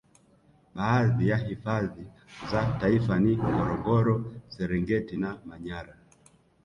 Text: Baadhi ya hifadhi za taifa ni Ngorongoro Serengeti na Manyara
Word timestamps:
Baadhi 0.75 1.27
ya 1.27 1.37
hifadhi 1.37 2.07
za 2.51 2.77
taifa 2.81 3.19
ni 3.19 3.37
Ngorongoro 3.37 4.35
Serengeti 4.49 5.17
na 5.17 5.37
Manyara 5.45 5.95